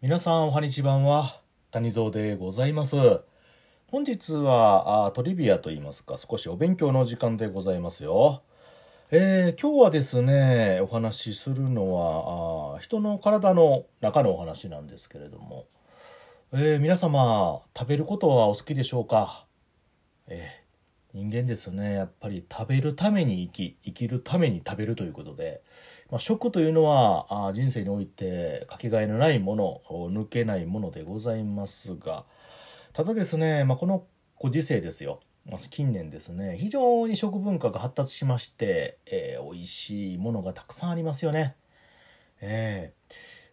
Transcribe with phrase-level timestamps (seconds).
[0.00, 1.40] 皆さんおはにちばんは。
[1.72, 2.94] 谷蔵でございます。
[3.88, 8.44] 本日はトリビアといいますか少しお勉強の時間でございますよ。
[9.10, 15.66] えー、今日はですねお話しするのはあ人の体の中のお話なんですけれども、
[16.52, 19.46] えー、皆様食べることはお好きでしょうか、
[20.28, 21.94] えー、人間ですね。
[21.94, 25.60] やっぱり食べるために生き生きるために食べるということで。
[26.10, 32.24] まあ、食というのはあ人生においてかけがえのないもの抜けないものでございますが
[32.94, 35.20] ただですね、まあ、このご時世ですよ、
[35.70, 41.56] 近年ですね非常に食文化が発達しまして、えー、美味しいものがたくさんありますよね。
[42.40, 42.92] え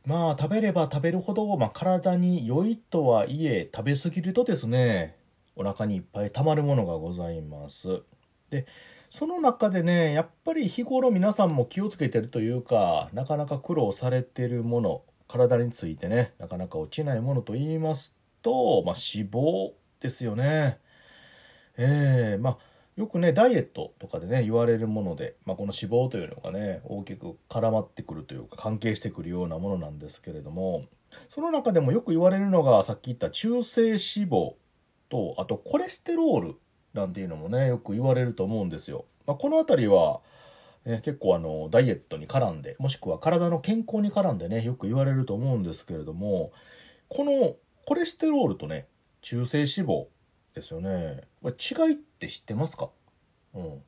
[0.06, 5.18] ー、まあ食べれば食べるほど、まあ、体に良いとはいえ食べ過ぎるとですね
[5.56, 8.02] お腹にいっぱいたまるものがございます。
[8.50, 8.66] で
[9.16, 20.80] その中でねやっぱり日頃皆さんも気をつけてるというかなかなか苦労されてるもの体についてねなかなか落ちないものと言いますと、まあ、脂肪ですよね。
[21.78, 22.58] えー、まあ
[22.98, 30.88] よくねダイエットとかでね言われるもので、まあ、この脂肪というのがね大きく絡まってくるというか関係してくるようなものなんですけれども
[31.30, 34.56] その中でもよく言われるのがさっき言った中性脂肪
[35.08, 36.56] とあとコレステロール
[36.96, 39.06] なんていうのもねよく言われると思うんですよ。
[39.28, 40.22] まあ、この辺りは、
[40.86, 46.52] ね、結構あのダイエットに絡んでもしくは体の健康に絡んでねよく言われると思うんですけれども
[47.10, 48.88] このコレステロールとね
[49.22, 50.06] 中性脂肪
[50.54, 52.90] ですよねこれ違いって知ってますか、
[53.54, 53.82] うん、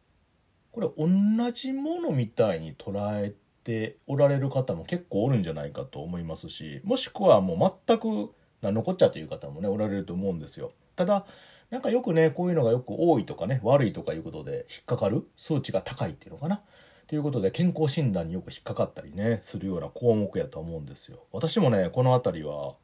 [0.71, 10.71] これ同じものみたいに捉えておられる方も結構おるんじゃないかと思いますしもしくはもう全く何のこっちゃという方もねおられると思うんですよ。
[10.95, 11.25] ただ
[11.69, 16.61] なんかよくね、こういうのがよく多いとかね、悪いとかいうことで引っかかる、数値が高いっていうのかな。
[17.07, 21.23] ということで健康診断によく引っかかったりね、するような項目やと思うんですよ。
[21.31, 22.75] 私もね、この辺りは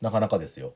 [0.00, 0.74] なかなかですよ。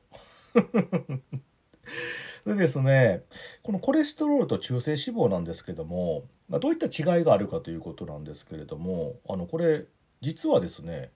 [2.45, 3.23] でですね、
[3.61, 9.85] このコレステロールと中性脂肪なんですけども、まあ、どういった違いがあるかということなんですけれども、あの、これ、
[10.21, 11.11] 実はですね、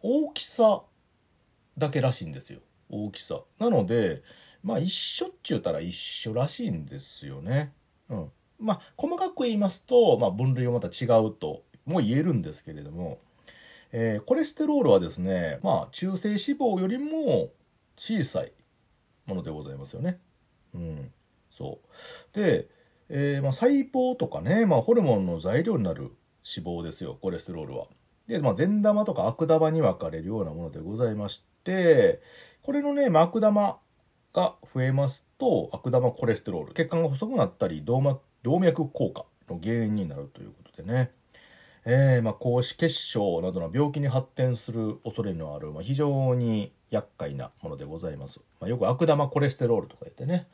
[0.00, 0.82] 大きさ
[1.78, 2.60] だけらしいんですよ。
[2.90, 3.42] 大きさ。
[3.58, 4.22] なので、
[4.62, 7.72] まあ一緒っちゅうたら一緒らしいんですよね。
[8.08, 8.32] うん。
[8.58, 13.18] まあ細かく言いますと、まあ、分類はまた違うとも言えるんですけれども、
[13.92, 17.50] えー、コレステロールはですね、まあ中性脂肪よりも
[17.96, 18.52] 小さい
[19.26, 20.20] ものでございますよね。
[20.74, 21.12] うん。
[21.50, 21.80] そ
[22.34, 22.36] う。
[22.36, 22.68] で、
[23.08, 26.12] えー、まあ、細胞とかね、まあ、ホルモンの材料になる
[26.56, 27.86] 脂肪ですよ、コレステロールは。
[28.26, 32.22] で、まあ、善玉とか悪玉に分かれるようなものでございまして、
[32.62, 33.78] これのね、まあ、悪玉
[34.32, 41.10] が増えますと悪玉コレステロール血管が細くなったり動脈動脈硬化の原因になるということでね、
[41.84, 50.48] えーまあ、高脂血症などの病気に発展する恐れのある、まあ、非常に厄介なものでございます、まあ、よく悪玉コレステロールとか言ってね、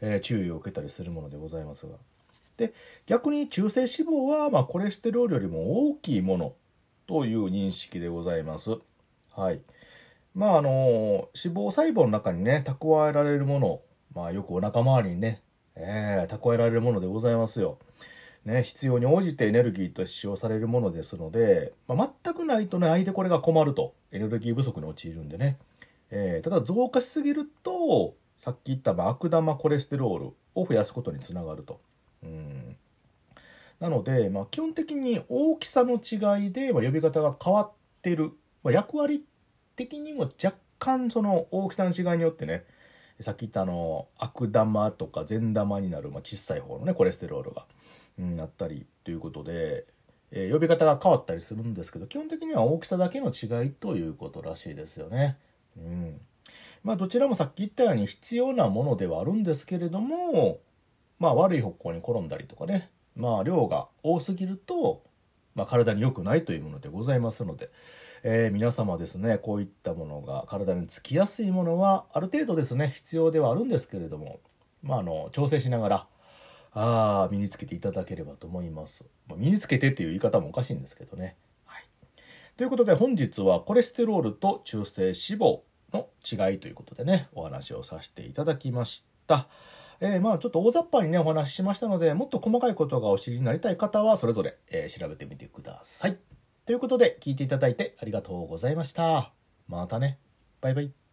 [0.00, 1.96] えー、注意を受けたりするものでございますが。
[2.56, 2.72] で
[3.06, 6.54] 逆に中性脂肪は、まあ、コレステロールよりも大きいもの
[7.06, 8.76] という認識でございます。
[9.32, 9.60] はい。
[10.34, 13.80] まああの脂肪細胞の中にね蓄えられるもの
[14.14, 15.42] まあよくお腹周りにね、
[15.76, 17.78] えー、蓄えられるものでございますよ。
[18.44, 25.56] ね、必要に応じてエネルギーと使用されるものですので、まあ、全くないとね相手これが困るとエネルギー不足に陥るんでね、
[26.10, 31.80] えー、ただ増加しすぎるとさっき言った悪玉コレステロールを増やすことにつながると。
[32.22, 32.76] うん
[33.80, 39.22] なので、まあ、基本的に大きさの違いで、まあ、呼び方が変わってる、まあ、役割
[39.76, 42.64] 的にも若干その大きさの違いによってね
[43.20, 47.64] さっき言ったあの悪玉とか善玉になる、まあ、小さい方のねコレステロールが、
[48.18, 49.84] うん、なったりということで、
[50.32, 55.36] えー、呼び方が変わったりするんですけど基本的には大きさだけの違いということらしいですよね。
[55.76, 56.20] うん
[56.82, 60.58] まあ、どちらもさっき言ったように必要なものではあるんですけれども、
[61.18, 65.02] まあ、悪い方向に転んだりとかね、まあ、量が多すぎると、
[65.54, 67.70] まあ、体に良くないというものでございますので、
[68.26, 74.40] えー、皆様ですねこういったものが体につきやすいものはある程度ですね必要ではあるんですけれども、
[74.82, 76.06] まあ、あの調整しながら
[76.72, 79.04] あ身につけていただければと思います。
[79.28, 81.36] まあ、身につけてっていう言い方もおかしいんですけどね。
[81.66, 81.84] はい、
[82.56, 85.60] ということで本日はコレステロールと中性脂肪
[85.92, 89.48] の違いということでねお話をさせていただきました。
[90.00, 96.33] えー、まあちょっと大雑把にねお話ししましたのでもっと細かいことがお知りになりたい方はそれぞれ、え、調べてみてください。
[96.66, 99.32] ということで聞いていただいてありがとうございました。
[99.68, 100.18] またね。
[100.60, 101.03] バイバイ。